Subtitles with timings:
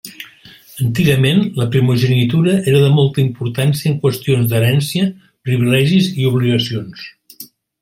[0.85, 5.13] Antigament la primogenitura era de molta importància en qüestions d'herència,
[5.51, 7.07] privilegis i obligacions.